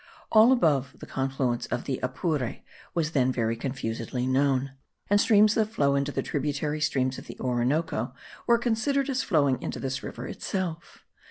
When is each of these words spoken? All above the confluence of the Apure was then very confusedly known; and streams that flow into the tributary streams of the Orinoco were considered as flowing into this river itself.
All 0.31 0.51
above 0.51 0.95
the 0.97 1.05
confluence 1.05 1.67
of 1.67 1.83
the 1.83 1.99
Apure 2.01 2.63
was 2.95 3.11
then 3.11 3.31
very 3.31 3.55
confusedly 3.55 4.25
known; 4.25 4.71
and 5.11 5.21
streams 5.21 5.53
that 5.53 5.67
flow 5.67 5.93
into 5.93 6.11
the 6.11 6.23
tributary 6.23 6.81
streams 6.81 7.19
of 7.19 7.27
the 7.27 7.39
Orinoco 7.39 8.15
were 8.47 8.57
considered 8.57 9.11
as 9.11 9.21
flowing 9.21 9.61
into 9.61 9.79
this 9.79 10.01
river 10.01 10.25
itself. 10.25 11.05